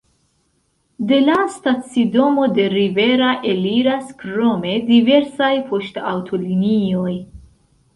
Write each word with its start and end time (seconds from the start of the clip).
De 1.11 1.19
la 1.25 1.35
stacidomo 1.57 2.47
de 2.57 2.67
Rivera 2.75 3.29
eliras 3.53 4.11
krome 4.25 4.75
diversaj 4.93 5.55
poŝtaŭtolinioj. 5.73 7.19